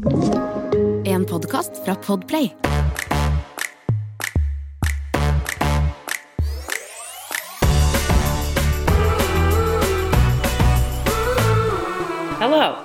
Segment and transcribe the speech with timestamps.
[0.00, 2.54] En podkast fra Podplay.
[12.40, 12.76] Hello.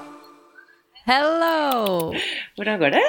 [1.06, 2.12] Hello!
[2.56, 3.04] Hvordan går det?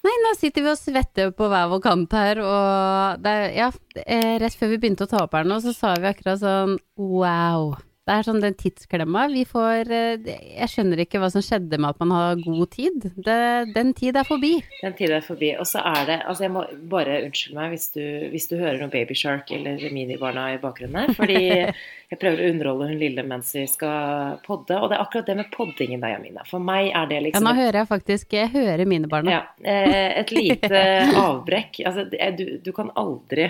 [0.00, 3.68] Nei, nå sitter vi og svetter på hver vår kant her, og det ja,
[4.00, 6.78] eh, rett før vi begynte å ta opp her nå, så sa vi akkurat sånn
[6.96, 7.74] wow.
[8.04, 10.26] Det er sånn den tidsklemma vi får eh,
[10.58, 13.06] Jeg skjønner ikke hva som skjedde med at man har god tid.
[13.16, 13.36] Det,
[13.72, 14.58] den tid er forbi.
[14.82, 15.54] Den tiden er forbi.
[15.56, 18.02] Og så er det Altså, jeg må bare unnskylde meg hvis du,
[18.34, 21.38] hvis du hører noe Baby Shark eller Minibarna i bakgrunnen her, fordi
[22.12, 24.76] jeg prøver å underholde hun lille mens vi skal podde.
[24.76, 26.44] Og det er akkurat det med poddingen da, Jamina.
[26.50, 29.38] For meg er det liksom Ja, nå hører jeg faktisk Jeg hører minibarna.
[29.38, 30.84] Ja, eh, et lite
[31.24, 31.80] avbrekk.
[31.88, 32.04] Altså,
[32.36, 33.48] du, du kan aldri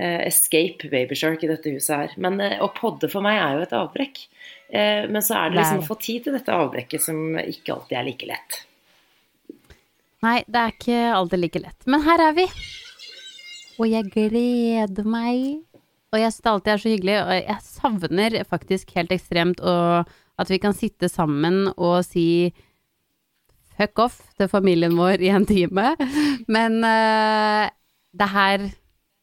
[0.00, 2.14] escape babyshark i dette huset her.
[2.22, 4.22] Men eh, å podde for meg er jo et avbrekk.
[4.72, 7.98] Eh, men så er det liksom å få tid til dette avbrekket som ikke alltid
[7.98, 8.62] er like lett.
[10.22, 11.78] Nei, det er ikke alltid like lett.
[11.90, 12.48] Men her er vi.
[13.80, 15.62] Og jeg gleder meg.
[16.12, 17.16] Og jeg syns det alltid er så hyggelig.
[17.22, 22.52] Og jeg savner faktisk helt ekstremt at vi kan sitte sammen og si
[23.76, 25.94] fuck off til familien vår i en time.
[26.54, 27.66] Men uh,
[28.12, 28.68] det her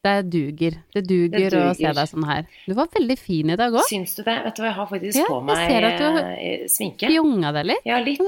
[0.02, 0.76] det duger.
[0.94, 2.46] Det duger, Det å se deg sånn her.
[2.66, 3.82] Du var veldig fin i dag òg.
[3.88, 4.36] Syns du det?
[4.46, 7.10] Vet du hva, jeg har faktisk Ja, på jeg ser at du har- eh, sminke.
[7.10, 7.84] Fjonga deg litt.
[7.84, 8.20] Ja, litt.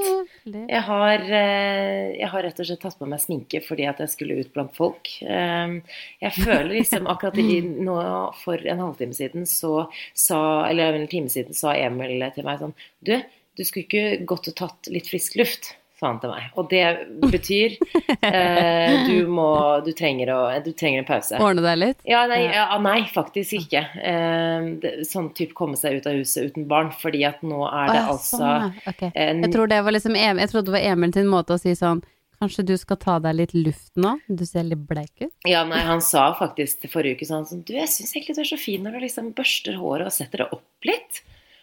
[0.69, 4.09] Jeg har, eh, jeg har rett og slett tatt på meg sminke fordi at jeg
[4.09, 5.09] skulle ut blant folk.
[5.23, 5.81] Eh,
[6.21, 11.29] Jeg føler liksom akkurat i, nå for en halvtime siden så sa Eller en time
[11.29, 13.17] siden sa Emil til meg sånn Du,
[13.57, 15.75] du skulle ikke gått og tatt litt frisk luft,
[16.09, 16.49] han til meg.
[16.59, 16.85] Og det
[17.33, 17.77] betyr
[18.21, 19.49] eh, du må
[19.87, 21.41] Du trenger å Du trenger en pause.
[21.43, 22.01] Ordne deg litt.
[22.09, 23.85] Ja, nei, ja, nei faktisk ikke.
[24.03, 27.93] Eh, det, sånn type komme seg ut av huset uten barn, fordi at nå er
[27.93, 28.91] det ja, altså sånn, ja.
[28.95, 29.13] okay.
[29.15, 31.75] en- Jeg tror det var liksom jeg trodde det var Emil sin måte å si
[31.79, 32.03] sånn
[32.43, 34.17] Kanskje du skal ta deg litt luft nå?
[34.27, 35.31] Du ser litt bleik ut.
[35.47, 38.49] Ja, nei, han sa faktisk forrige uke sånn sånn Du, jeg syns egentlig du er
[38.51, 41.21] så fin når du liksom børster håret og setter det opp litt.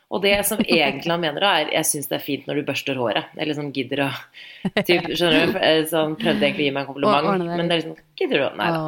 [0.10, 2.64] Og det som egentlig han mener da, er jeg syns det er fint når du
[2.66, 3.28] børster håret.
[3.38, 4.10] Eller sånn gidder å
[4.88, 5.60] typ, Skjønner du?
[5.62, 8.42] Eh, Så han prøvde egentlig å gi meg en kompliment, men det er liksom Gidder
[8.42, 8.80] du Nei da.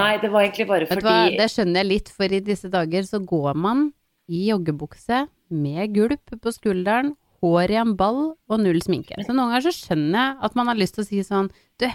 [0.00, 3.06] Nei, det var egentlig bare fordi hva, det skjønner jeg litt, for i disse dager
[3.06, 3.84] så går man
[4.26, 5.22] i joggebukse
[5.54, 7.14] med gulp på skulderen,
[7.44, 9.18] hår i en ball og null sminke.
[9.22, 11.86] Så noen ganger så skjønner jeg at man har lyst til å si sånn Du,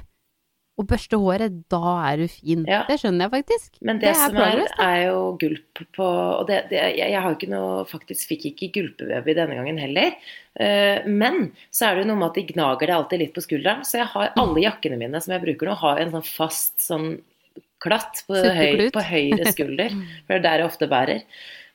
[0.80, 2.64] å børste håret, da er du fin.
[2.70, 2.82] Ja.
[2.88, 3.80] Det skjønner jeg faktisk.
[3.86, 4.86] Men det, som er, progress, det.
[4.86, 8.70] er jo gulp på Og det, det, jeg, jeg har ikke noe Faktisk fikk ikke
[8.78, 10.16] gulpebaby denne gangen heller.
[10.60, 13.44] Uh, men så er det jo noe med at de gnager det alltid litt på
[13.44, 13.84] skulderen.
[13.88, 17.12] Så jeg har alle jakkene mine som jeg bruker nå, har en sånn fast sånn
[17.84, 19.96] klatt på, høy, på høyre skulder.
[20.26, 21.24] For det er der jeg ofte bærer.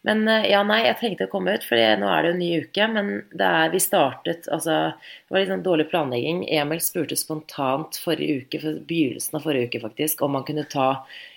[0.04, 2.42] Men eh, ja, nei, jeg trengte å komme ut, for nå er det jo en
[2.42, 2.88] ny uke.
[2.92, 3.10] Men
[3.40, 6.42] er, vi startet Altså, det var litt sånn dårlig planlegging.
[6.52, 10.88] Emil spurte spontant forrige uke, for begynnelsen av forrige uke faktisk, om han kunne ta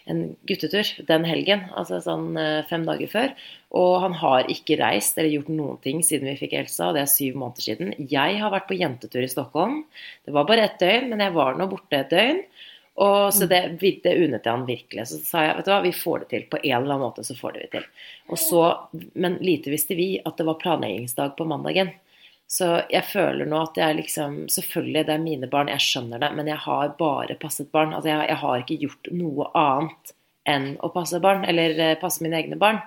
[0.07, 1.65] en guttetur den helgen.
[1.79, 3.33] Altså sånn eh, fem dager før.
[3.77, 7.05] Og han har ikke reist eller gjort noen ting siden vi fikk Elsa, og det
[7.05, 7.95] er syv måneder siden.
[8.11, 9.81] Jeg har vært på jentetur i Stockholm.
[10.27, 12.43] Det var bare ett døgn, men jeg var nå borte et døgn.
[12.97, 13.61] Og så det,
[14.03, 15.03] det unnet jeg han virkelig.
[15.09, 16.45] Så sa jeg vet du hva, vi får det til.
[16.49, 17.87] På en eller annen måte så får det vi til.
[18.33, 18.61] Og så,
[19.13, 21.93] Men lite visste vi at det var planleggingsdag på mandagen.
[22.47, 26.31] Så jeg føler nå at jeg liksom Selvfølgelig, det er mine barn, jeg skjønner det,
[26.39, 27.93] men jeg har bare passet barn.
[27.93, 30.13] Altså jeg, jeg har ikke gjort noe annet
[30.47, 32.79] enn å passe barn, eller eh, passe mine egne barn.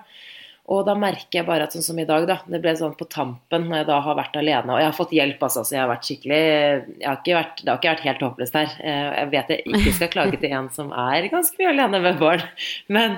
[0.71, 2.37] Og da merker jeg bare at sånn som i dag, da.
[2.47, 4.71] Det ble sånn på tampen når jeg da har vært alene.
[4.71, 5.65] Og jeg har fått hjelp, altså.
[5.67, 8.57] Så jeg har vært skikkelig jeg har ikke vært, Det har ikke vært helt håpløst
[8.59, 8.75] her.
[8.79, 12.19] Eh, Jeg vet jeg ikke skal klage til en som er ganske mye alene med
[12.21, 12.45] barn.
[12.87, 13.17] Men,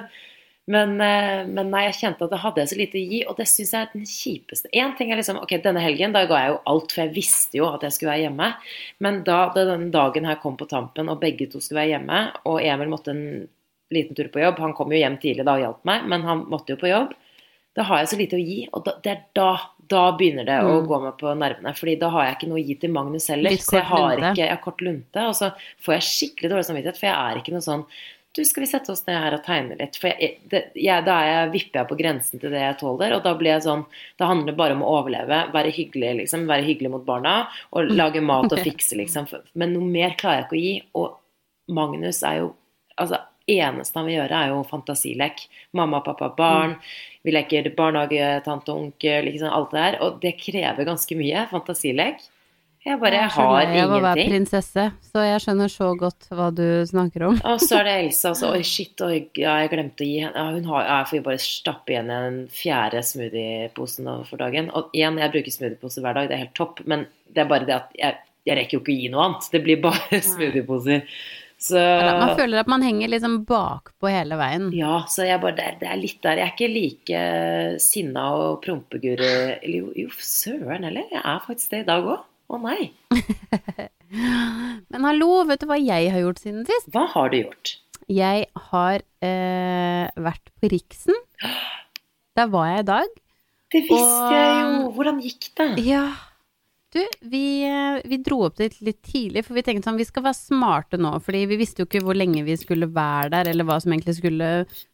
[0.73, 3.37] men, eh, men nei, jeg kjente at det hadde jeg så lite å gi, og
[3.37, 4.71] det syns jeg er den kjipeste.
[4.73, 7.59] Én ting er liksom Ok, denne helgen, da ga jeg jo alt, for jeg visste
[7.59, 8.53] jo at jeg skulle være hjemme.
[9.03, 12.23] Men da, da den dagen her kom på tampen, og begge to skulle være hjemme,
[12.49, 13.25] og Emil måtte en
[13.93, 16.47] liten tur på jobb Han kom jo hjem tidlig da og hjalp meg, men han
[16.49, 17.13] måtte jo på jobb.
[17.75, 19.47] Da har jeg så lite å gi, og da, det er da,
[19.89, 20.87] da begynner det å Mm.
[20.87, 21.73] gå meg på nervene.
[21.75, 23.49] fordi da har jeg ikke noe å gi til Magnus heller.
[23.49, 24.31] Litt Så jeg har lunte.
[24.33, 27.41] ikke, jeg har kort lunte, og så får jeg skikkelig dårlig samvittighet, for jeg er
[27.41, 27.85] ikke noe sånn
[28.35, 29.95] du, skal vi sette oss ned her og tegne litt?
[30.01, 33.13] For jeg, det, jeg, da er jeg, vipper jeg på grensen til det jeg tåler,
[33.13, 33.85] og da blir jeg sånn
[34.17, 36.47] Da handler det bare om å overleve, være hyggelig, liksom.
[36.49, 39.27] Være hyggelig mot barna, og lage mat og fikse, liksom.
[39.53, 40.81] Men noe mer klarer jeg ikke å gi.
[40.95, 41.17] Og
[41.69, 42.55] Magnus er jo
[42.97, 43.17] Altså,
[43.49, 45.47] eneste han vil gjøre, er jo fantasilek.
[45.75, 46.77] Mamma, pappa, barn.
[47.23, 49.99] Vi leker barnehage, tante onkel, liksom alt det der.
[50.05, 52.23] Og det krever ganske mye fantasilek.
[52.83, 54.31] Jeg bare Jeg har lei av å være ingenting.
[54.33, 57.37] prinsesse, så jeg skjønner så godt hva du snakker om.
[57.47, 58.49] Og så er det Elsa, også.
[58.57, 61.23] oi, shit, oi, ja, jeg glemte å gi henne ja, Hun har, ja, jeg får
[61.29, 64.67] bare stappe igjen den fjerde smoothieposen for dagen.
[64.75, 67.69] Og igjen, jeg bruker smoothiepose hver dag, det er helt topp, men det er bare
[67.69, 68.19] det at jeg,
[68.51, 69.47] jeg rekker jo ikke å gi noe annet.
[69.55, 71.07] Det blir bare smoothieposer.
[71.63, 74.65] Så Man føler at man henger liksom bakpå hele veien.
[74.75, 76.41] Ja, så jeg bare, det, er, litt der.
[76.41, 77.21] Jeg er ikke like
[77.79, 81.07] sinna og prompeguru Eller jo, jo, søren heller.
[81.13, 82.25] Jeg er faktisk det i dag òg.
[82.51, 82.91] Å nei.
[84.91, 86.91] Men hallo, vet du hva jeg har gjort siden sist?
[86.93, 87.77] Hva har du gjort?
[88.11, 91.17] Jeg har eh, vært på Riksen.
[92.37, 93.17] Der var jeg i dag.
[93.73, 94.91] Det visste Og- jeg jo.
[94.97, 95.69] Hvordan gikk det?
[95.87, 96.05] Ja.
[96.93, 100.27] Du, vi, eh, vi dro opp dit litt tidlig, for vi tenkte sånn, vi skal
[100.27, 101.15] være smarte nå.
[101.25, 104.19] Fordi vi visste jo ikke hvor lenge vi skulle være der, eller hva som egentlig
[104.19, 104.49] skulle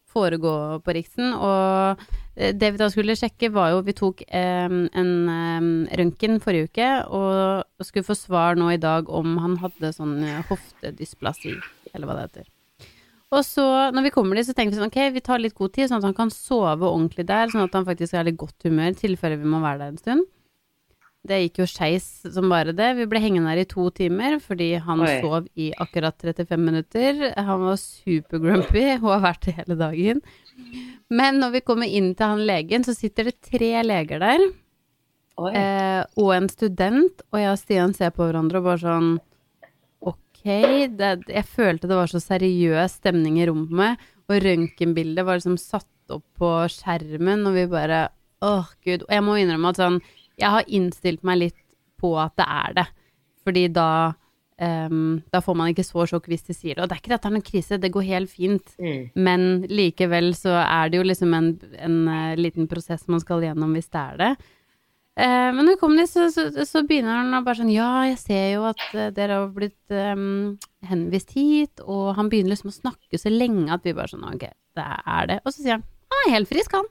[0.10, 0.54] foregå
[0.86, 1.34] på Riksen.
[1.36, 2.06] Og
[2.36, 5.68] eh, det vi da skulle sjekke, var jo Vi tok eh, en eh,
[6.00, 10.40] røntgen forrige uke, og skulle få svar nå i dag om han hadde sånn eh,
[10.50, 11.58] hoftedysplasi,
[11.94, 12.50] eller hva det heter.
[13.30, 13.64] Og så,
[13.94, 16.00] når vi kommer dit, så tenker vi sånn, ok, vi tar litt god tid, sånn
[16.00, 19.02] at han kan sove ordentlig der, sånn at han faktisk er i godt humør, i
[19.04, 20.30] tilfelle vi må være der en stund.
[21.28, 22.94] Det gikk jo skeis som bare det.
[22.96, 25.18] Vi ble hengende her i to timer fordi han Oi.
[25.20, 27.20] sov i akkurat 35 minutter.
[27.36, 30.22] Han var supergrumpy og har vært det hele dagen.
[31.12, 34.46] Men når vi kommer inn til han legen, så sitter det tre leger der,
[35.50, 39.10] eh, og en student, og jeg og Stian ser på hverandre og bare sånn
[40.10, 40.46] Ok,
[40.96, 44.00] det, jeg følte det var så seriøs stemning i rommet,
[44.30, 48.08] og røntgenbildet var liksom satt opp på skjermen, og vi bare
[48.40, 49.02] Åh, gud.
[49.04, 49.98] Og jeg må innrømme at sånn
[50.40, 51.62] Jeg har innstilt meg litt
[52.00, 52.88] på at det er det,
[53.44, 53.90] fordi da
[54.60, 56.84] um, da får man ikke så sjokk hvis de sier det.
[56.84, 58.78] Og det er ikke at det er noen krise, det går helt fint.
[58.80, 59.02] Mm.
[59.16, 63.76] Men likevel så er det jo liksom en, en uh, liten prosess man skal gjennom
[63.76, 64.32] hvis det er det.
[65.20, 68.20] Uh, men når vi dit, så, så, så begynner han å bare sånn Ja, jeg
[68.22, 70.56] ser jo at uh, dere har blitt um,
[70.88, 74.48] henvist hit, og han begynner liksom å snakke så lenge at vi bare sånn Ok,
[74.80, 75.42] det er det.
[75.44, 76.88] Og så sier han han er helt frisk, han.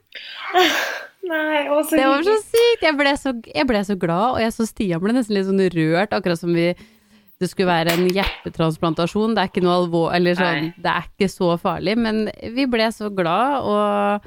[1.27, 2.85] Nei, å, så Det var så sykt!
[2.85, 5.61] Jeg ble så, jeg ble så glad, og jeg så Stian ble nesten litt sånn
[5.75, 6.71] rørt, akkurat som vi
[7.39, 9.31] det skulle være en hjertetransplantasjon.
[9.35, 10.83] Det er ikke noe alvor, eller sånn, Nei.
[10.83, 12.25] det er ikke så farlig, men
[12.55, 14.25] vi ble så glad, og,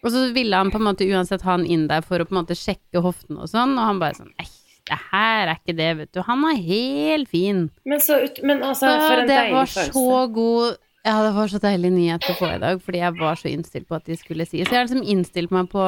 [0.00, 2.32] og så ville han på en måte uansett ha han inn der for å på
[2.32, 4.48] en måte sjekke hoften og sånn, og han bare sånn Ei,
[4.88, 6.22] det her er ikke det, vet du.
[6.24, 7.66] Han er helt fin.
[7.88, 9.86] Men, så ut, men altså, Så for en det var følelse.
[9.92, 13.40] så god Ja, det var så deilig nyhet å få i dag, fordi jeg var
[13.40, 14.62] så innstilt på at de skulle si.
[14.64, 15.84] Så jeg har liksom innstilt meg på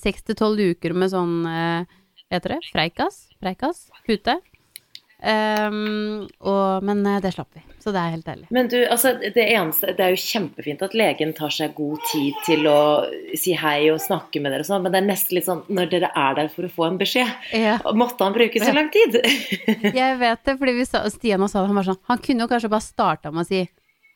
[0.00, 1.98] seks til tolv uker med sånn eh,
[2.28, 2.62] Hva heter det?
[2.72, 3.24] Freikas?
[3.40, 3.88] Freikas?
[4.06, 4.38] Pute.
[5.18, 8.44] Um, og, men eh, det slapp vi, så det er helt ærlig.
[8.54, 12.36] Men du, altså, det eneste Det er jo kjempefint at legen tar seg god tid
[12.46, 12.78] til å
[13.34, 15.90] si hei og snakke med dere og sånn, men det er nesten litt sånn når
[15.90, 17.50] dere er der for å få en beskjed.
[17.50, 19.18] Ja, Måtte han bruke så lang tid?
[20.00, 22.52] jeg vet det, fordi vi sa, Stian sa det, han var sånn Han kunne jo
[22.54, 23.64] kanskje bare starta med å si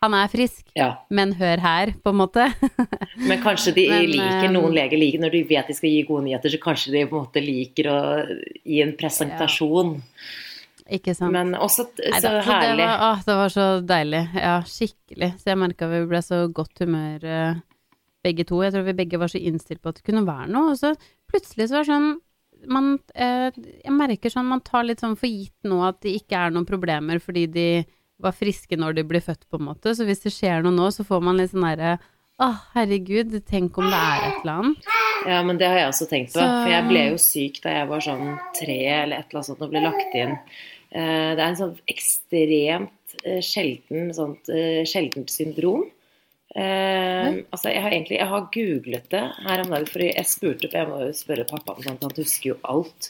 [0.03, 0.89] han er frisk, ja.
[1.15, 2.49] men hør her, på en måte.
[3.29, 6.01] Men kanskje de Men, liker eh, noen leger liker Når de vet de skal gi
[6.09, 7.99] gode nyheter, så kanskje de på en måte liker å
[8.67, 9.93] gi en presentasjon.
[10.93, 11.33] Ikke sant?
[11.35, 12.83] Men også Nei så da, herlig.
[12.83, 14.25] det var, å, det var så deilig.
[14.43, 15.31] Ja, skikkelig.
[15.39, 17.63] Så jeg merka vi ble så godt humør eh,
[18.27, 18.59] begge to.
[18.67, 20.75] Jeg tror vi begge var så innstilt på at det kunne være noe.
[20.75, 20.93] Og så
[21.31, 22.13] plutselig så var det sånn
[22.71, 26.39] man, eh, Jeg merker sånn man tar litt sånn for gitt nå at det ikke
[26.39, 27.69] er noen problemer fordi de
[28.23, 29.93] var friske når de ble født, på en måte.
[29.97, 31.99] Så hvis det skjer noe nå, så får man litt sånn herre
[32.43, 34.87] Å, herregud, tenk om det er et eller annet.
[35.29, 36.41] Ja, men det har jeg også tenkt på.
[36.41, 39.47] Så- For jeg ble jo syk da jeg var sånn tre eller et eller annet
[39.51, 40.33] sånt og ble lagt inn.
[40.91, 45.85] Eh, Det er en sånn ekstremt eh, sjelden sånt eh, sjeldent syndrom.
[46.53, 50.69] Uh, altså jeg har egentlig jeg har googlet det her om dagen, for jeg spurte
[50.69, 53.09] for Jeg må jo spørre pappa, for han husker jo alt.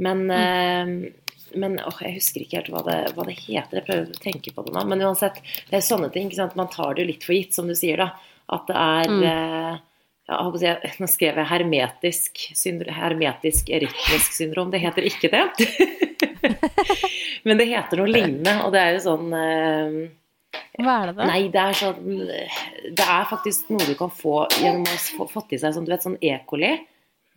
[0.00, 1.10] Men, eh,
[1.56, 3.78] men åh, jeg husker ikke helt hva det, hva det heter.
[3.80, 4.84] Jeg prøver å tenke på det nå.
[4.88, 5.40] Men uansett,
[5.70, 6.30] det er sånne ting.
[6.54, 8.10] Man tar det jo litt for gitt, som du sier, da.
[8.50, 9.22] At det er Mm.
[9.24, 9.78] eh,
[10.28, 10.42] ja,
[11.00, 14.70] Nå skrev jeg hermetisk, syndro- hermetisk erytmisk syndrom.
[14.70, 15.44] Det heter ikke det.
[17.44, 19.98] Men det heter noe lignende, og det er jo sånn eh,
[20.82, 21.26] Hva er det da?
[21.30, 22.26] Nei, det er sånn
[22.98, 25.92] Det er faktisk noe du kan få gjennom å få- fått i seg sånn, du
[25.92, 26.38] vet, sånn E.
[26.46, 26.74] coli.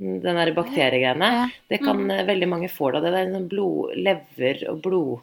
[0.01, 1.27] Den der bakteriegreiene.
[1.35, 1.43] Ja.
[1.69, 2.25] Det kan mm.
[2.25, 3.03] veldig mange få det.
[3.05, 5.19] Det er en sånn blod, lever og blod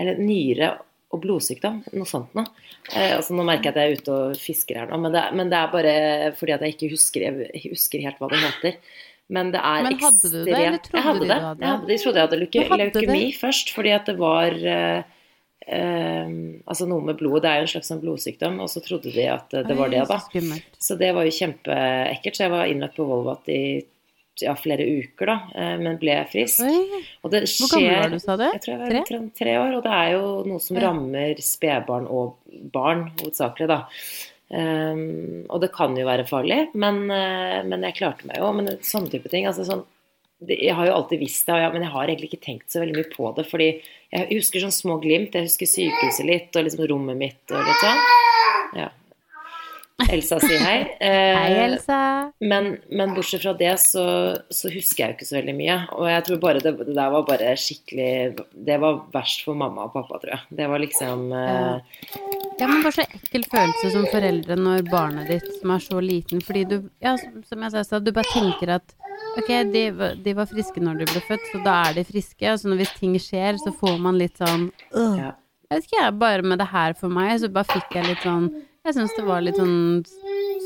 [0.00, 0.70] Eller nyre
[1.12, 1.82] og blodsykdom.
[1.92, 2.48] Noe sånt noe.
[2.96, 5.20] Eh, altså, nå merker jeg at jeg er ute og fisker her nå, men det,
[5.20, 5.96] er- men det er bare
[6.38, 8.78] fordi at jeg ikke husker, jeg husker helt hva det heter.
[9.32, 11.28] Men det er Men hadde du det, eller trodde jeg hadde det.
[11.28, 11.62] du hadde?
[11.62, 13.36] Jeg hadde, de trodde jeg hadde leuke, leukemi det?
[13.40, 15.02] først, fordi at det var eh,
[15.66, 16.34] eh,
[16.66, 17.44] altså noe med blodet.
[17.44, 20.04] Det er jo en slags sånn blodsykdom, og så trodde de at det var det,
[20.10, 20.20] da.
[20.82, 22.38] Så det var jo kjempeekkelt.
[22.38, 23.62] Så jeg var innlagt på Volvat i
[24.40, 26.64] ja, flere uker, da, eh, men ble frisk.
[27.22, 28.44] Og det Hvor gammel skjer var du, sa du?
[28.48, 29.22] Jeg tror jeg var Tre?
[29.38, 32.36] tre år, og det er jo noe som rammer spedbarn og
[32.74, 33.80] barn, hovedsakelig, da.
[34.52, 38.50] Um, og det kan jo være farlig, men, eh, men jeg klarte meg jo.
[38.56, 39.84] Men sånne type ting altså sånn,
[40.48, 43.10] Jeg har jo alltid visst det, men jeg har egentlig ikke tenkt så veldig mye
[43.12, 43.44] på det.
[43.50, 43.68] Fordi
[44.12, 45.36] jeg husker sånn små glimt.
[45.38, 48.02] Jeg husker sykehuset litt, og liksom rommet mitt og litt sånn.
[48.80, 48.88] Ja.
[50.10, 50.78] Elsa sier hei.
[51.02, 51.98] Eh, Hei, Elsa.
[52.42, 54.04] men, men bortsett fra det, så,
[54.54, 55.76] så husker jeg jo ikke så veldig mye.
[55.98, 59.88] Og jeg tror bare det, det der var bare skikkelig Det var verst for mamma
[59.88, 60.56] og pappa, tror jeg.
[60.62, 62.00] Det var liksom eh,
[62.62, 66.42] Ja, men bare så ekkel følelse som foreldre når barnet ditt som er så liten,
[66.46, 68.94] fordi du, ja, som jeg sa, du bare tenker at
[69.40, 69.84] ok, de,
[70.22, 72.84] de var friske når de ble født, så da er de friske, og så når
[72.84, 75.16] hvis ting skjer, så får man litt sånn øh.
[75.18, 75.32] ja.
[75.72, 78.22] Jeg vet ikke, jeg, bare med det her for meg, så bare fikk jeg litt
[78.26, 78.50] sånn
[78.84, 80.02] Jeg syns det var litt sånn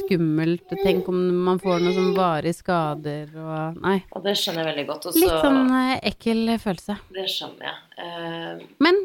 [0.01, 0.73] skummelt.
[0.83, 3.99] Tenk om man får noen sånn varige skader og Nei.
[4.17, 5.07] Og det skjønner jeg veldig godt.
[5.11, 6.97] Også, Litt sånn eh, ekkel følelse.
[7.15, 7.79] Det skjønner jeg.
[8.01, 8.67] Uh...
[8.83, 8.99] Men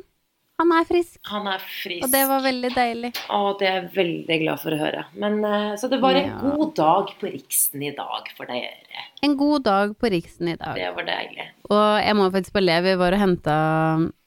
[0.62, 2.04] han er frisk, han er frisk.
[2.06, 3.12] og det var veldig deilig.
[3.34, 5.04] Og det er jeg veldig glad for å høre.
[5.24, 6.38] Men, eh, så det var en Ja.
[6.44, 9.08] god dag på Riksen i dag for dere.
[9.24, 10.76] En god dag på Riksen i dag.
[10.78, 11.48] Det var deilig.
[11.72, 13.58] Og jeg må faktisk bare le, vi var og henta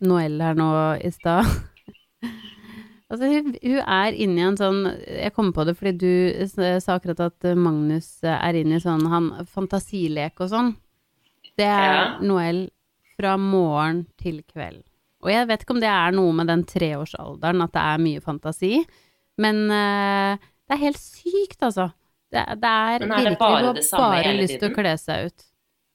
[0.00, 0.70] Noelle her nå
[1.04, 1.44] i stad.
[3.10, 6.46] altså, hun, hun er inni en sånn Jeg kom på det fordi du
[6.80, 10.74] sa akkurat at Magnus er inne i sånn han, fantasilek og sånn.
[11.56, 12.18] Det er Ja.
[12.20, 12.70] Noelle
[13.18, 14.82] fra morgen til kveld.
[15.24, 18.22] Og jeg vet ikke om det er noe med den treårsalderen, at det er mye
[18.24, 18.74] fantasi.
[19.40, 21.90] Men uh, det er helt sykt, altså.
[22.34, 24.70] Det, det er Men er det virkelig bare hun det samme bare hele lyst til
[24.70, 25.46] å kle seg ut.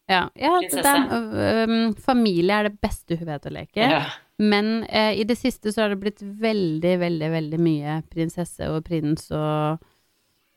[0.09, 3.89] Ja, ja det er, ø, familie er det beste hun vet å leke.
[3.93, 4.01] Ja.
[4.41, 8.81] Men uh, i det siste så har det blitt veldig, veldig, veldig mye prinsesse og
[8.88, 9.83] prins og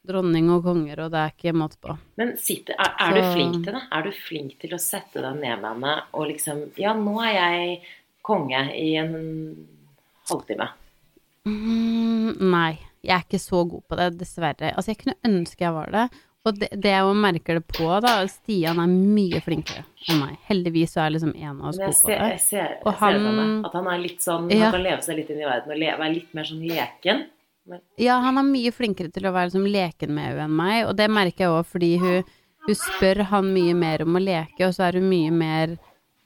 [0.08, 1.94] dronning og konger, og det er ikke måte på.
[2.18, 3.82] Men sitter, er, er du flink til det?
[3.94, 7.36] Er du flink til å sette deg ned med henne og liksom Ja, nå er
[7.36, 7.76] jeg
[8.24, 9.14] konge i en
[10.30, 10.68] halvtime.
[11.48, 14.74] Mm, nei, jeg er ikke så god på det, dessverre.
[14.76, 16.06] Altså, jeg kunne ønske jeg var det.
[16.42, 20.40] Og det, det jeg merker det på, da Stian er mye flinkere enn meg.
[20.48, 22.16] Heldigvis så er liksom en av oss god på det.
[22.16, 24.64] jeg ser, jeg han, ser det At han er litt sånn Ja.
[24.64, 27.22] Han kan leve seg litt inn i verden og leve, være litt mer sånn leken.
[28.02, 30.96] Ja, han er mye flinkere til å være liksom leken med henne enn meg, og
[30.98, 32.32] det merker jeg òg fordi hun,
[32.66, 35.76] hun spør han mye mer om å leke, og så er hun mye mer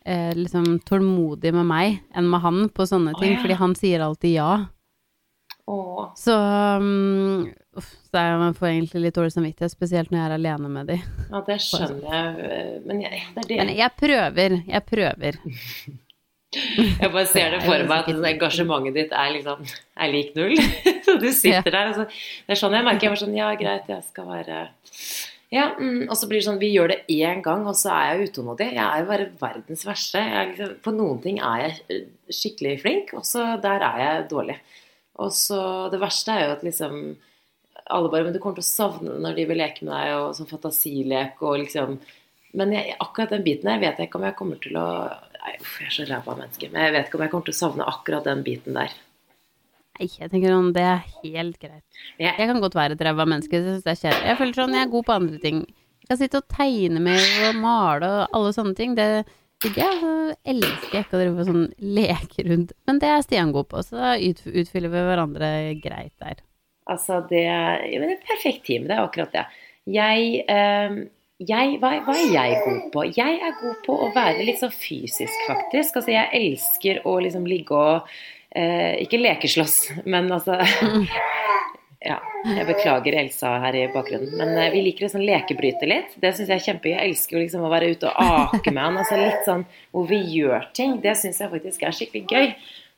[0.06, 3.42] eh, liksom tålmodig med meg enn med han på sånne ting, ting, ja.
[3.44, 4.50] fordi han sier alltid ja.
[5.66, 6.12] Oh.
[6.14, 6.34] Så
[6.78, 10.70] um, uff, så er jeg får egentlig litt dårlig samvittighet, spesielt når jeg er alene
[10.70, 10.98] med de.
[11.32, 12.66] Ja, det skjønner jeg.
[12.86, 13.60] Men jeg, det er det.
[13.62, 15.40] Men jeg prøver, jeg prøver.
[16.56, 20.54] Jeg bare ser det for meg at engasjementet ditt er liksom er lik null.
[21.04, 23.08] Så du sitter der, og så Det er sånn jeg merker.
[23.08, 24.60] Jeg var sånn Ja, greit, jeg skal være
[25.54, 28.08] Ja, mm, og så blir det sånn Vi gjør det én gang, og så er
[28.08, 28.72] jeg utålmodig.
[28.74, 30.18] Jeg er jo bare verdens verste.
[30.18, 34.58] Jeg på noen ting er jeg eh, skikkelig flink, og så der er jeg dårlig.
[35.22, 35.60] Og så
[35.92, 36.98] Det verste er jo at liksom
[37.86, 40.34] alle bare Men du kommer til å savne når de vil leke med deg, og
[40.36, 42.00] sånn fantasilek og liksom
[42.56, 44.88] Men jeg, akkurat den biten der vet jeg ikke om jeg kommer til å
[45.46, 46.68] Nei, uff, jeg er så ræva menneske.
[46.72, 48.94] Men jeg vet ikke om jeg kommer til å savne akkurat den biten der.
[49.96, 52.04] Nei, jeg tenker sånn, det er helt greit.
[52.20, 54.28] Jeg, kan godt være et ræva menneske, jeg synes det er kjedelig.
[54.28, 55.62] Jeg føler sånn, jeg er god på andre ting.
[56.02, 58.92] Jeg kan sitte og tegne med og male og alle sånne ting.
[58.98, 59.08] Det
[59.64, 59.96] digger jeg.
[60.02, 60.12] Så
[60.52, 61.64] elsker jeg ikke å drive og sånn
[61.96, 62.76] leke rundt.
[62.86, 65.50] Men det er Stian god på, så da utfyller vi hverandre
[65.82, 66.44] greit der.
[66.86, 68.86] altså, det er ja, men det er et perfekt team.
[68.86, 69.44] Det er akkurat det.
[69.96, 71.00] Jeg, øh,
[71.48, 73.08] jeg hva, hva er jeg god på?
[73.16, 75.98] Jeg er god på å være litt sånn fysisk, faktisk.
[75.98, 78.16] Altså, jeg elsker å liksom ligge og
[78.56, 80.58] eh, Ikke lekeslåss, men altså
[82.06, 84.34] Ja, jeg beklager Elsa her i bakgrunnen.
[84.38, 86.14] Men eh, vi liker å sånn lekebryte litt.
[86.22, 86.92] Det syns jeg er kjempegøy.
[86.94, 88.98] Jeg elsker liksom å være ute og ake med han.
[89.00, 90.98] Altså litt sånn hvor vi gjør ting.
[91.02, 92.52] Det syns jeg faktisk er skikkelig gøy.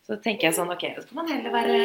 [0.08, 1.78] Så tenker jeg sånn ok, så kan man heller være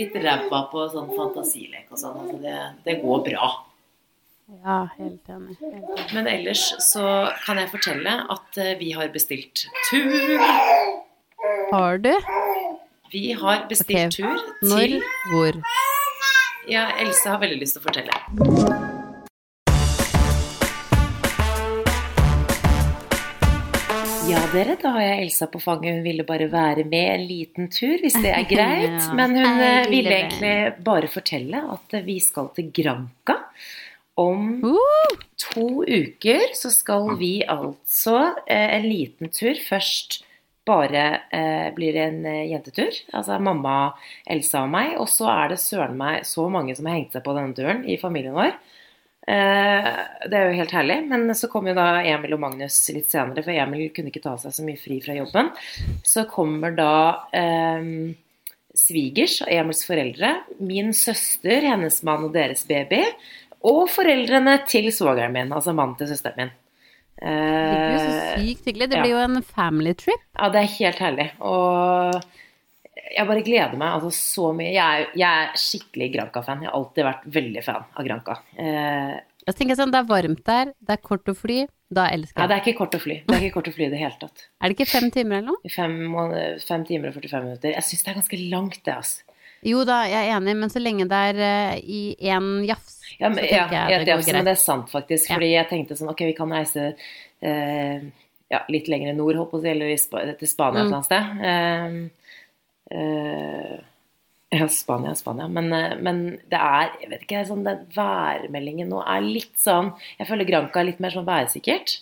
[0.00, 2.18] litt ræva på sånn fantasilek og sånn.
[2.24, 2.56] Altså det,
[2.88, 3.50] det går bra.
[4.64, 5.56] Ja, helt enig.
[6.12, 10.36] Men ellers så kan jeg fortelle at eh, vi har bestilt tur.
[11.72, 12.12] Har du?
[13.14, 14.10] Vi har bestilt okay.
[14.10, 14.80] tur Når?
[14.80, 15.58] til Hvor?
[16.66, 18.16] Ja, Else har veldig lyst til å fortelle.
[24.26, 26.00] Ja, dere, da har jeg Elsa på fanget.
[26.00, 28.98] Hun ville bare være med en liten tur, hvis det er greit.
[28.98, 33.44] Ja, Men hun eh, ville egentlig bare fortelle at eh, vi skal til Granca.
[34.18, 34.58] Om
[35.38, 39.54] to uker så skal vi altså eh, en liten tur.
[39.70, 40.24] Først
[40.66, 42.96] bare eh, blir en eh, jentetur.
[43.12, 43.94] Altså mamma,
[44.26, 44.96] Elsa og meg.
[45.00, 47.84] Og så er det søren meg så mange som har hengt seg på denne turen
[47.88, 48.56] i familien vår.
[49.24, 49.90] Eh,
[50.28, 50.98] det er jo helt herlig.
[51.10, 54.36] Men så kom jo da Emil og Magnus litt senere, for Emil kunne ikke ta
[54.40, 55.52] seg så mye fri fra jobben.
[56.04, 56.94] Så kommer da
[57.36, 57.88] eh,
[58.74, 63.04] svigers og Emils foreldre, min søster, hennes mann og deres baby,
[63.64, 66.54] og foreldrene til svogeren min, altså mannen til søsteren min.
[67.24, 68.88] Det blir jo så Eh, sykt hyggelig.
[68.90, 69.02] Det ja.
[69.04, 70.24] blir jo en family trip.
[70.38, 71.28] ja, det er helt herlig.
[71.40, 72.22] Og
[73.14, 74.72] jeg bare gleder meg altså så mye.
[74.74, 76.62] Jeg er, jeg er skikkelig Granca-fan.
[76.64, 78.36] Jeg har alltid vært veldig fan av Granca.
[78.58, 79.14] Eh,
[79.46, 81.66] Jeg tenker sånn, Det er varmt der, det er kort å fly.
[81.94, 82.56] Da elsker jeg det det.
[82.56, 83.16] er ikke kort å fly.
[83.28, 84.46] Det er ikke kort å fly i det hele tatt.
[84.64, 85.70] Er det ikke fem timer eller noe?
[85.70, 85.94] Fem,
[86.64, 87.74] fem timer og 45 minutter.
[87.76, 89.22] Jeg syns det er ganske langt, det, altså.
[89.64, 93.28] Jo da, jeg er enig, men så lenge det er uh, i én jafs, Ja,
[93.30, 95.30] så men, ja, jeg ja, det det, går er- men det er sant, faktisk.
[95.30, 95.36] Ja.
[95.38, 98.04] Fordi jeg tenkte sånn Ok, vi kan reise uh,
[98.52, 100.92] ja, litt lenger nord, håper jeg, eller i Spa til Spania et Mm.
[100.92, 102.10] eller annet sted.
[102.94, 103.78] Uh,
[104.54, 105.48] ja, Spania, Spania.
[105.48, 105.68] Men,
[106.04, 106.18] men
[106.52, 109.88] det er Jeg vet ikke, sånn den værmeldingen nå er litt sånn
[110.20, 111.96] Jeg føler Granca er litt mer sånn værsikkert.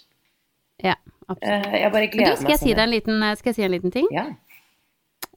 [0.83, 0.97] Ja,
[1.31, 1.71] absolutt.
[1.79, 2.91] Jeg bare gleder du, skal meg jeg, si sånn.
[2.93, 4.09] liten, skal jeg si en liten ting?
[4.13, 4.27] Ja.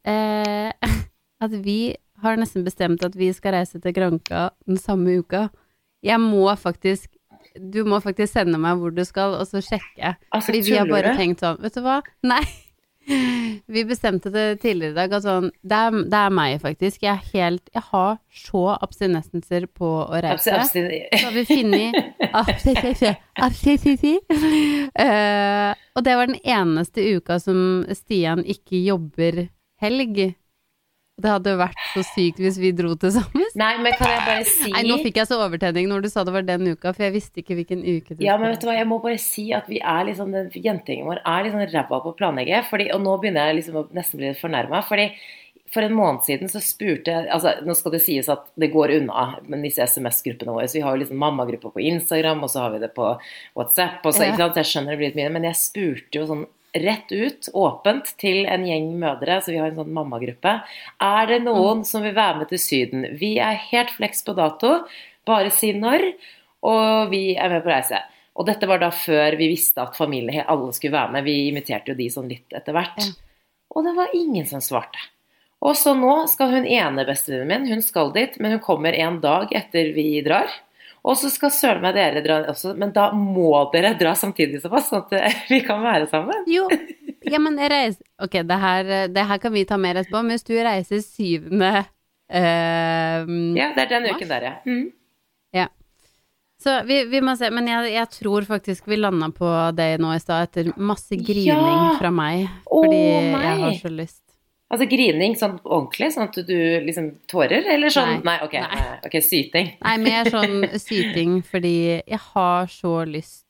[0.05, 0.71] Uh,
[1.45, 1.77] at vi
[2.25, 5.47] har nesten bestemt at vi skal reise til Granca den samme uka.
[6.05, 7.11] Jeg må faktisk
[7.55, 10.15] Du må faktisk sende meg hvor du skal, og så sjekke.
[10.33, 12.01] Altså, Fordi vi har bare tenkt sånn, vet du hva?
[12.33, 12.41] Nei.
[13.69, 17.03] Vi bestemte det tidligere i dag at sånn det er, det er meg, faktisk.
[17.05, 20.55] Jeg er helt Jeg har så abstinenser på å reise.
[20.57, 21.99] Abstin- Så har vi funnet.
[24.95, 29.45] Eh, Og det var den eneste uka som Stian ikke jobber
[29.83, 30.33] helg.
[31.15, 33.45] Det hadde vært så sykt hvis vi dro til sammen.
[33.55, 36.25] Nei, men kan jeg bare si Nei, nå fikk jeg så overtenning når du sa
[36.27, 38.67] det var den uka, for jeg visste ikke hvilken uke det Ja, men vet du
[38.67, 41.71] hva, jeg må bare si at vi er liksom, den jentegjengen vår er litt sånn
[41.71, 42.59] ræva på å planlegge.
[42.67, 44.83] Fordi, og nå begynner jeg liksom å nesten bli fornærma.
[44.89, 45.07] Fordi
[45.71, 48.93] for en måned siden så spurte jeg altså Nå skal det sies at det går
[48.99, 50.67] unna med disse SMS-gruppene våre.
[50.69, 53.07] Så vi har jo liksom mammagrupper på Instagram, og så har vi det på
[53.55, 54.03] WhatsApp.
[54.03, 54.33] Og så, Ja.
[54.35, 56.45] ikke sant, Jeg skjønner det blir litt mye, men jeg spurte jo sånn
[56.83, 60.57] rett ut, åpent, til en gjeng mødre, så vi har en sånn mammagruppe.
[61.03, 63.05] Er det noen som vil være med til Syden?
[63.19, 64.77] Vi er helt fleks på dato,
[65.27, 66.11] bare si når,
[66.65, 68.01] og vi er med på reise.
[68.35, 71.27] Og dette var da før vi visste at familie, alle skulle være med.
[71.27, 72.99] Vi inviterte jo de sånn litt etter hvert.
[73.71, 74.99] Og det var ingen som svarte.
[75.65, 79.21] Og så nå skal hun ene bestevenninnen min, hun skal dit, men hun kommer en
[79.23, 80.51] dag etter vi drar.
[81.05, 84.87] Og så skal søren meg dere dra også, men da må dere dra samtidig såpass,
[84.89, 86.45] sånn at vi kan være sammen.
[86.49, 86.65] Jo,
[87.29, 90.33] ja, men jeg reiser Ok, det her, det her kan vi ta mer etterpå, men
[90.37, 91.71] hvis du reiser syvende
[92.29, 93.25] eh,
[93.59, 94.17] Ja, det er den Mars?
[94.17, 94.53] uken der, ja.
[94.65, 94.85] Mm.
[95.55, 95.67] Ja.
[96.65, 100.13] Så vi, vi må se, men jeg, jeg tror faktisk vi landa på det nå
[100.15, 101.95] i stad, etter masse grining Ja!
[101.99, 102.47] fra meg.
[102.65, 104.21] Fordi Fordi jeg har så lyst.
[104.73, 108.23] Altså grining sånn ordentlig, sånn at du liksom tårer, eller sånn Nei.
[108.25, 108.85] Nei, ok, Nei.
[109.05, 109.67] ok, syting.
[109.85, 113.43] Nei, mer sånn syting, fordi jeg har så lyst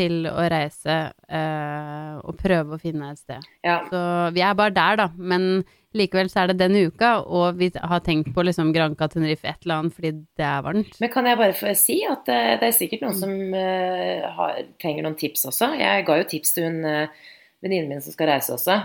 [0.00, 0.96] til å reise
[1.28, 3.44] eh, og prøve å finne et sted.
[3.66, 3.82] Ja.
[3.90, 4.00] Så
[4.32, 5.06] vi er bare der, da.
[5.18, 9.48] Men likevel så er det denne uka, og vi har tenkt på liksom Granca Tenerife
[9.50, 10.96] et eller annet fordi det er varmt.
[11.02, 14.64] Men kan jeg bare få si at eh, det er sikkert noen som uh, har,
[14.80, 15.74] trenger noen tips også.
[15.80, 17.28] Jeg ga jo tips til hun uh,
[17.60, 18.80] venninnen min som skal reise også.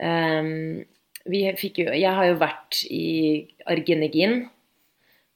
[0.00, 0.84] Um,
[1.28, 4.48] fikk jo, jeg har jo vært i Argenegin,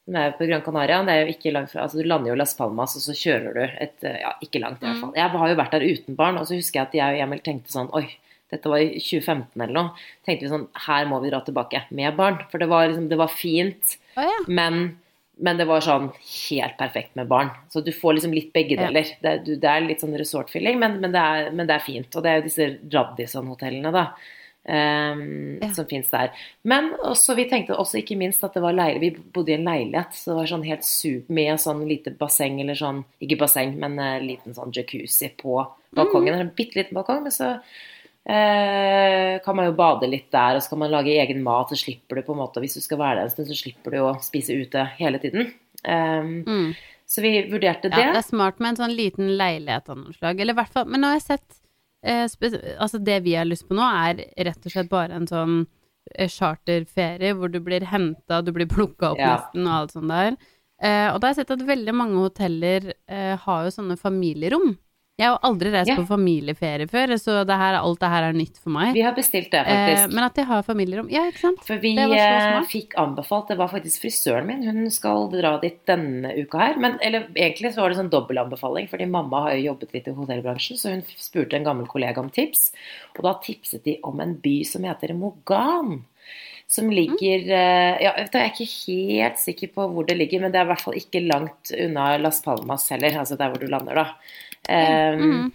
[0.04, 1.02] som er på Gran Canaria.
[1.04, 3.54] Det er jo ikke langt fra, altså Du lander jo Las Palmas, og så kjører
[3.54, 5.14] du et Ja, ikke langt i hvert fall.
[5.16, 7.40] Jeg har jo vært der uten barn, og så husker jeg at jeg og Emil
[7.40, 8.06] tenkte sånn Oi,
[8.52, 9.90] dette var i 2015 eller noe.
[10.26, 12.36] Tenkte vi sånn Her må vi dra tilbake med barn.
[12.52, 13.96] For det var liksom Det var fint.
[14.16, 14.36] oh, ja.
[14.46, 14.98] Men,
[15.40, 16.10] men det var sånn
[16.50, 17.50] helt perfekt med barn.
[17.72, 18.86] Så du får liksom litt begge Ja.
[18.86, 19.08] deler.
[19.22, 21.10] Det, er- du, det er litt sånn resort-feeling, men, men,
[21.56, 22.14] men det er fint.
[22.14, 24.04] Og det er jo disse Radisson-hotellene, da.
[24.66, 25.70] Ehm, Ja.
[25.74, 26.30] Som fins der.
[26.62, 29.64] Men også, vi tenkte også ikke minst at det var leil Vi bodde i en
[29.64, 33.76] leilighet, så det var sånn helt super med sånn lite basseng eller sånn Ikke basseng,
[33.78, 35.58] men uh, liten sånn jacuzzi på
[35.94, 36.34] balkongen.
[36.34, 36.40] Mm.
[36.40, 40.72] En bitte liten balkong, men så uh, kan man jo bade litt der, og så
[40.72, 43.20] kan man lage egen mat, så slipper du på en måte Hvis du skal være
[43.20, 45.52] der en stund, så slipper du å spise ute hele tiden.
[45.84, 46.74] Um, Mm.
[47.06, 48.12] Så vi vurderte Ja, det.
[48.14, 50.40] det er smart med en sånn liten leilighet av noe slag.
[50.40, 51.60] Eller hvert fall Men nå har jeg sett
[52.04, 52.26] eh,
[52.78, 55.66] Altså, det vi har lyst på nå, er rett og slett bare en sånn
[56.18, 59.36] eh, charterferie hvor du blir henta, du blir plukka opp Ja.
[59.38, 60.36] nesten og alt sånt der.
[60.84, 62.92] Eh, og da har jeg sett at veldig mange hoteller
[63.46, 64.74] har jo sånne familierom.
[65.14, 65.98] Jeg har aldri reist yeah.
[66.00, 68.96] på familieferie før, så det her, alt det her er nytt for meg.
[68.96, 70.14] Vi har bestilt det, Eh, faktisk.
[70.16, 71.60] men at de har familierom Ja, ikke sant?
[71.62, 74.64] For vi eh, fikk anbefalt Det var faktisk frisøren min.
[74.66, 76.80] Hun skal dra dit denne uka her.
[76.82, 80.16] Men eller, egentlig så var det sånn dobbeltanbefaling, fordi mamma har jo jobbet litt i
[80.16, 82.72] hotellbransjen, så hun spurte en gammel kollega om tips.
[83.14, 86.00] Og da tipset de om en by som heter Mogan.
[86.66, 90.58] Som ligger eh, ja, Jeg er ikke helt sikker på hvor det ligger, men det
[90.58, 94.02] er i hvert fall ikke langt unna Las Palmas heller, altså der hvor du lander,
[94.02, 94.50] da.
[94.68, 95.52] Um,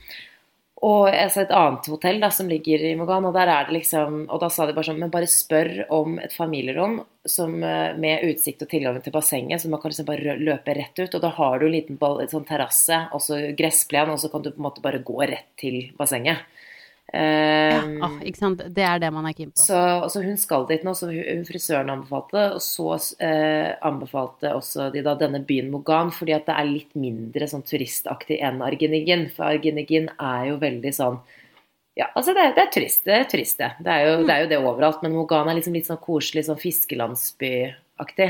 [0.85, 3.75] og jeg sa et annet hotell da, som ligger i Mogan, og der er det
[3.75, 7.97] liksom Og da sa de bare sånn Men bare spør om et familierom som, eh,
[7.99, 11.13] med utsikt og tilgang til bassenget, så man kan liksom bare løpe rett ut.
[11.13, 14.41] Og da har du en liten ball, sånn terrasse, og så gressplen, og så kan
[14.41, 16.39] du på en måte bare gå rett til bassenget.
[17.13, 18.61] Ja, Um, ah, ikke sant.
[18.75, 19.61] Det er det man er keen på.
[19.63, 19.79] så,
[20.11, 22.91] så hun skal dit nå, så hun, frisøren anbefalte, og så
[23.25, 27.65] eh, anbefalte også de da denne byen Mogan, fordi at det er litt mindre sånn
[27.65, 29.27] turistaktig enn Argenigin.
[29.33, 31.19] For Argenigin er jo veldig sånn
[31.97, 33.73] Ja, altså det, det er turist, det er turist, det.
[33.83, 35.01] Det er, jo, det er jo det overalt.
[35.03, 38.29] Men Mogan er liksom litt sånn koselig, sånn fiskelandsbyaktig.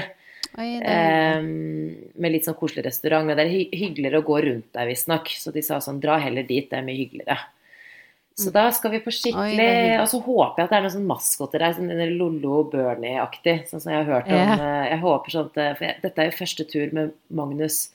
[0.57, 3.27] Oi, Eh, med litt sånn koselig restaurant.
[3.27, 5.29] Men det er hy hyggeligere å gå rundt der, visstnok.
[5.37, 7.37] Så de sa sånn, dra heller dit, det er mye hyggeligere.
[8.39, 9.17] Så da skal vi på Mm.
[9.19, 10.01] Skikkelig.
[10.01, 13.81] Og så håper jeg at det er noen sånn maskoter der, sånn Lollo Bernie-aktig, sånn
[13.83, 14.59] som jeg har hørt om.
[14.59, 17.89] Eh, Jeg håper sånn at eh, For dette er jo første tur med Magnus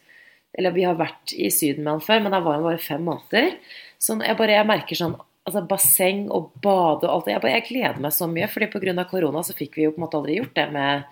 [0.57, 3.03] Eller vi har vært i Syden med han før, men da var han bare fem
[3.03, 3.57] måneder.
[3.99, 7.33] Så jeg bare jeg merker sånn Altså basseng og bade og alt det.
[7.35, 9.05] Jeg, bare, jeg gleder meg så mye, fordi pga.
[9.11, 11.03] korona så fikk vi jo på en måte aldri gjort det med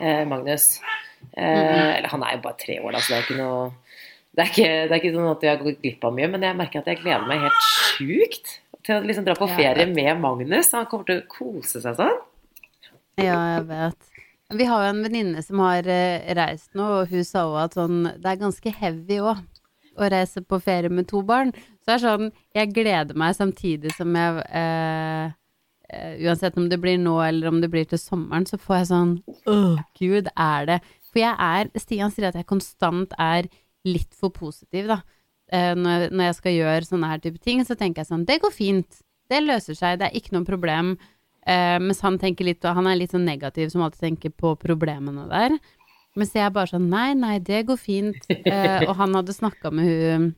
[0.00, 0.80] eh, Magnus.
[1.36, 3.72] Eh, Eller han er jo bare tre år, da, så det er ikke noe
[4.34, 6.42] det er, ikke, det er ikke sånn at jeg har gått glipp av mye, men
[6.42, 8.48] jeg merker at jeg gleder meg helt sjukt
[8.84, 10.72] til å liksom dra på ferie med Magnus.
[10.76, 12.20] Han kommer til å kose seg sånn.
[13.20, 14.10] Ja, jeg vet.
[14.54, 17.76] Vi har jo en venninne som har eh, reist nå, og hun sa òg at
[17.78, 19.40] sånn Det er ganske heavy òg
[19.94, 21.52] å reise på ferie med to barn.
[21.80, 25.32] Så det er sånn Jeg gleder meg samtidig som jeg eh,
[25.88, 28.90] eh, Uansett om det blir nå eller om det blir til sommeren, så får jeg
[28.92, 29.16] sånn
[29.50, 33.48] Åh, gud, er det For jeg er Stian sier at jeg konstant er
[33.84, 35.02] litt for positiv, da.
[35.54, 38.54] Eh, når, jeg skal gjøre sånne her type ting, så tenker jeg sånn Det går
[38.54, 39.02] fint.
[39.30, 40.00] Det løser seg.
[40.00, 40.94] Det er ikke noe problem.
[41.44, 44.54] Uh, mens han tenker litt, og han er litt sånn negativ som alltid tenker på
[44.56, 45.58] problemene der.
[46.16, 48.16] Mens jeg er bare sånn nei, nei, det går fint.
[48.30, 50.30] Uh, og han hadde snakka med hun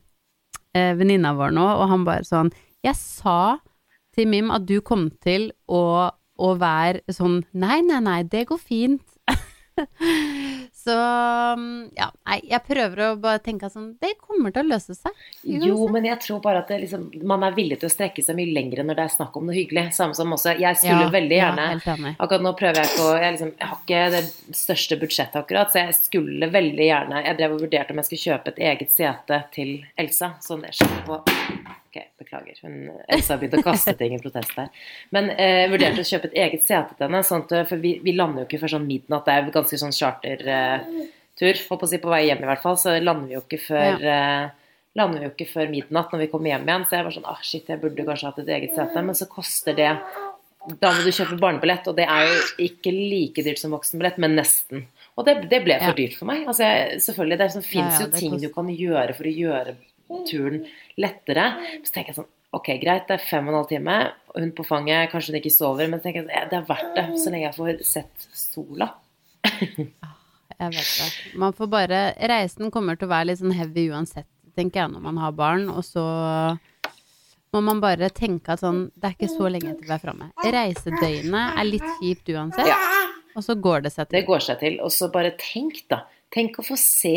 [0.75, 2.51] uh, venninna vår nå, og han bare sånn
[2.83, 3.57] Jeg sa
[4.17, 8.59] til Mim at du kom til å, å være sånn nei, nei, nei, det går
[8.59, 9.05] fint.
[10.87, 10.95] Så
[11.59, 15.11] mm, ja, nei, jeg prøver å bare tenke sånn Det kommer til å løse seg.
[15.43, 15.93] Jo, uansett.
[15.97, 18.53] men jeg tror bare at det liksom, man er villig til å strekke seg mye
[18.55, 19.89] lenger når det er snakk om noe hyggelig.
[19.97, 22.13] Samme som også Jeg skulle Ja, veldig gjerne Ja.
[22.15, 24.23] Akkurat nå prøver jeg på Jeg, liksom, jeg har ikke det
[24.61, 28.25] største budsjettet akkurat, så jeg skulle veldig gjerne Jeg drev og vurderte om jeg skulle
[28.29, 30.33] kjøpe et eget sete til Elsa.
[30.43, 31.19] Sånn det skjer på
[31.97, 32.59] Ok, beklager.
[32.61, 32.75] Hun,
[33.07, 34.69] Elsa har begynt å kaste ting i protest der.
[35.15, 37.95] Men eh, jeg vurderte å kjøpe et eget sete til henne, sånn at, for vi,
[38.05, 39.25] vi lander jo ikke før sånn midnatt.
[39.25, 42.63] Det er jo ganske sånn chartertur, holdt på å si, på vei hjem i hvert
[42.63, 42.77] fall.
[42.79, 44.47] Så lander vi jo ikke før eh,
[44.97, 46.87] lander vi jo ikke før midnatt når vi kommer hjem igjen.
[46.89, 49.03] Så jeg var sånn ah, shit, jeg burde kanskje hatt et eget sete.
[49.05, 49.91] Men så koster det
[50.81, 54.33] Da må du kjøpe barnebillett, og det er jo ikke like dyrt som voksenbillett, men
[54.35, 54.81] nesten.
[55.15, 55.95] Og det, det ble for Ja.
[55.95, 56.41] dyrt for meg.
[56.43, 58.43] Altså, jeg, selvfølgelig, Det fins Ja, ja, jo ting kost...
[58.43, 59.75] du kan gjøre for å gjøre
[60.29, 60.65] turen
[60.97, 61.47] lettere.
[61.83, 63.95] Så tenker jeg sånn Ok, greit, det er fem og en halv time,
[64.37, 66.93] hun på fanget, kanskje hun ikke sover, men så tenker jeg, sånn, det er verdt
[66.95, 68.87] det, så lenge jeg får sett sola.
[70.57, 71.07] Jeg vet det.
[71.37, 71.97] Man får bare
[72.31, 74.25] Reisen kommer til å være litt sånn heavy uansett,
[74.57, 75.67] tenker jeg, når man har barn.
[75.69, 76.01] Og så
[77.53, 80.31] må man bare tenke at sånn Det er ikke så lenge til vi er framme.
[80.41, 82.79] Reisedøgnet er litt kjipt uansett, Ja.
[83.35, 84.17] og så går det seg til.
[84.17, 84.79] Det går seg til.
[84.81, 86.05] Og så bare tenk, da.
[86.33, 87.13] Tenk å få se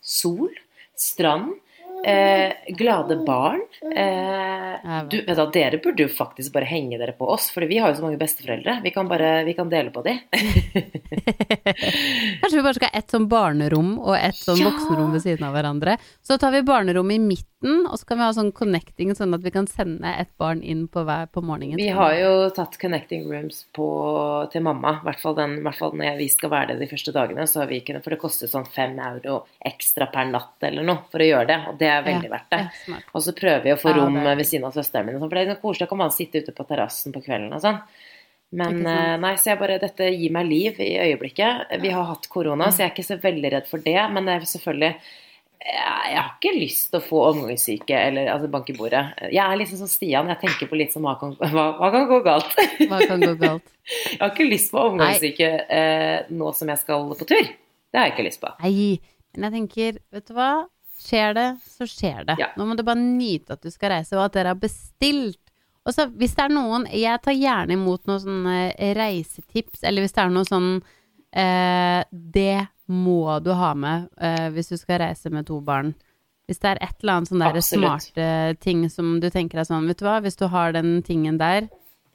[0.00, 0.50] sol,
[0.94, 1.56] strand,
[2.04, 3.60] eh, glade barn.
[3.96, 7.78] Eh, du, vet du, dere burde jo faktisk bare henge dere på oss, for vi
[7.80, 8.80] har jo så mange besteforeldre.
[8.84, 10.18] Vi kan bare vi kan dele på de.
[12.40, 14.70] Kanskje vi bare skal ha ett sånn barnerom og ett sånn Ja.
[14.70, 15.96] voksenrom ved siden av hverandre.
[16.22, 19.42] Så tar vi barnerommet i midten, og så kan vi ha sånn connecting, sånn at
[19.44, 21.80] vi kan sende et barn inn på hver på morgenen.
[21.80, 23.86] Vi har jo tatt connecting rooms på,
[24.52, 27.14] til mamma, i hvert fall, den, hvert fall når vi skal være det de første
[27.16, 27.46] dagene.
[27.50, 31.06] Så har vi kunnet, for det koster sånn fem euro ekstra per natt eller noe
[31.12, 32.62] for å gjøre det, og det er veldig verdt det.
[32.92, 33.02] Ja.
[33.14, 35.28] Og så prøver vi å få Ja, rom er- ved siden av søsteren min, sånn,
[35.30, 35.88] for det er noe koselig.
[35.88, 37.80] å kan man sitte ute på terrassen på kvelden og sånn.
[38.54, 41.72] Men eh, nei, så jeg bare, dette gir meg liv i øyeblikket.
[41.82, 43.98] Vi har hatt korona, så jeg er ikke så veldig redd for det.
[44.14, 44.92] Men det er selvfølgelig
[45.60, 49.02] jeg jeg har ikke lyst til å få omgangssyke eller altså banke i bordet.
[49.32, 52.06] Jeg er liksom som Stian, jeg tenker på litt som hva kan, hva, hva kan
[52.10, 52.52] gå galt?
[52.84, 53.66] Hva kan gå galt?
[54.14, 57.50] Jeg har ikke lyst på omgangssyke eh, nå som jeg skal på tur.
[57.92, 58.48] Det har jeg ikke lyst på.
[58.62, 58.94] Nei,
[59.36, 60.46] men jeg tenker, vet du hva?
[61.04, 62.38] Skjer det, så skjer det.
[62.40, 62.48] Ja.
[62.56, 65.36] Nå må du bare nyte at du skal reise, og at dere har bestilt.
[65.84, 68.56] Og så hvis det er noen Jeg tar gjerne imot noen sånne
[68.96, 72.54] reisetips, eller hvis det er noe sånn eh, Det
[72.90, 75.94] må du ha med uh, hvis du skal reise med to barn.
[76.44, 78.28] Hvis det er et eller annet sånn der smarte
[78.60, 81.70] ting som du tenker er sånn, vet du hva, hvis du har den tingen der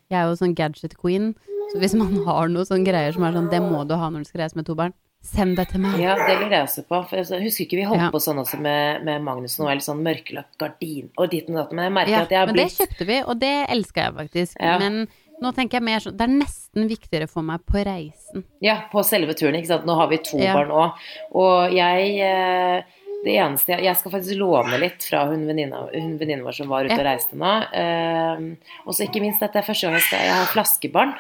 [0.09, 1.33] Jeg er jo sånn gadget queen.
[1.71, 4.25] Så hvis man har noe sånn greier som er sånn det må du ha når
[4.25, 5.97] du skal reise med to barn, send det til meg.
[5.99, 7.01] Ja, det lurer jeg også på.
[7.09, 8.09] For jeg husker ikke vi holdt Ja.
[8.13, 11.73] på sånn også med, med Magnus og sånn mørkelagt gardin og dit og datt.
[11.73, 14.15] Men jeg merker Ja, at jeg har men det kjøpte vi, og det elska jeg
[14.21, 14.55] faktisk.
[14.61, 14.77] Ja.
[14.79, 15.07] Men
[15.41, 18.43] nå tenker jeg mer sånn Det er nesten viktigere for meg på reisen.
[18.61, 19.85] Ja, på selve turen, ikke sant.
[19.87, 20.53] Nå har vi to Ja.
[20.57, 20.97] barn òg.
[21.35, 22.83] Og jeg eh,
[23.25, 26.95] Det eneste jeg Jeg skal faktisk låne litt fra hun venninnen vår som var ute
[26.99, 27.53] og reiste nå.
[27.73, 28.45] Eh,
[28.85, 31.15] og så ikke minst dette er første gang jeg skal Jeg har flaskebarn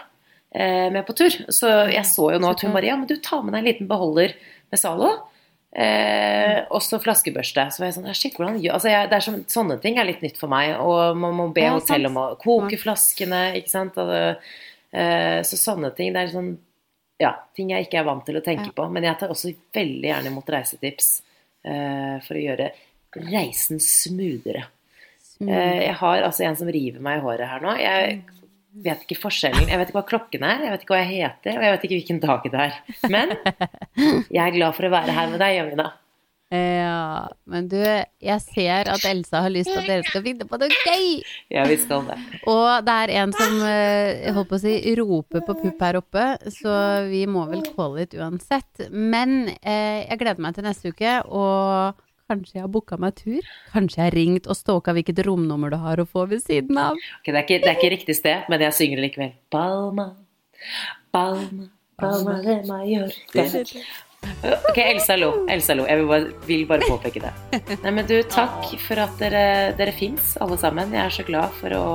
[0.55, 1.29] eh, med på tur.
[1.51, 3.69] Så jeg så jo nå at hun bare Ja, men du tar med deg en
[3.73, 4.33] liten beholder
[4.71, 5.11] med Zalo.
[5.69, 7.67] Eh, også flaskebørste.
[7.69, 10.23] Så var jeg sånn Shit, hvordan altså jeg, det er så, Sånne ting er litt
[10.25, 10.73] nytt for meg.
[10.81, 13.99] Og man må be Ja, hotell om å koke flaskene, ikke sant.
[14.01, 14.41] Og,
[14.91, 16.13] eh, så sånne ting.
[16.15, 16.55] Det er sånn
[17.19, 18.75] ja, ting jeg ikke er vant til å tenke Ja.
[18.75, 18.89] på.
[18.91, 21.21] Men jeg tar også veldig gjerne imot reisetips
[21.65, 22.71] eh, for å gjøre
[23.29, 24.65] reisen smoothere.
[25.39, 25.49] Mm.
[25.49, 27.75] Eh, jeg har altså en som river meg i håret her nå.
[27.79, 28.23] Jeg
[28.69, 29.69] vet ikke forskjellen.
[29.69, 31.87] Jeg vet ikke hva klokken er, jeg vet ikke hva jeg heter, og jeg vet
[31.87, 32.77] ikke hvilken dag det er.
[33.09, 33.33] Men
[34.35, 35.89] jeg er glad for å være her med deg, Jamina.
[36.49, 40.57] Ja, men du, jeg ser at Elsa har lyst til at dere skal finne på
[40.57, 41.19] noe gøy!
[41.53, 42.17] Ja, vi skal det.
[42.49, 46.25] Og det er en som eh, holdt på å si, roper på pupp her oppe,
[46.57, 46.73] så
[47.05, 48.87] vi må vel calle it uansett.
[48.89, 53.45] Men eh, jeg gleder meg til neste uke, og kanskje jeg har booka meg tur?
[53.73, 56.99] Kanskje jeg har ringt og stalka hvilket romnummer du har å få ved siden av?
[57.21, 59.33] Okay, det, er ikke, det er ikke riktig sted, men jeg synger det likevel.
[59.53, 60.11] Palma,
[61.15, 63.47] palma, palma de Mallorca.
[64.69, 65.31] Ok, Elsa lo.
[65.49, 65.85] Elsa lo.
[65.87, 67.31] Jeg vil bare, vil bare påpeke det.
[67.85, 69.45] Nei, men du, takk for at dere,
[69.79, 70.91] dere fins, alle sammen.
[70.95, 71.85] Jeg er så glad for å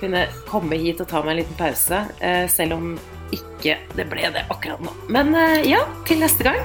[0.00, 2.90] kunne komme hit og ta meg en liten pause, eh, selv om
[3.36, 4.92] ikke det ble det akkurat nå.
[5.12, 6.60] Men eh, ja, til neste gang.